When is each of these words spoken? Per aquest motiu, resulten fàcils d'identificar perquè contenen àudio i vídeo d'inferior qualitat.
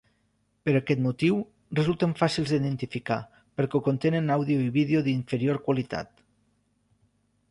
Per 0.67 0.73
aquest 0.77 1.01
motiu, 1.07 1.35
resulten 1.79 2.15
fàcils 2.21 2.53
d'identificar 2.53 3.17
perquè 3.59 3.83
contenen 3.89 4.35
àudio 4.39 4.63
i 4.69 4.73
vídeo 4.79 5.03
d'inferior 5.09 5.63
qualitat. 5.67 6.25